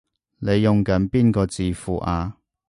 [0.39, 2.37] 你用緊邊個字庫啊？